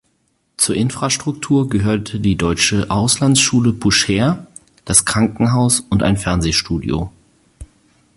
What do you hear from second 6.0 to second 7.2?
ein Fernsehstudio.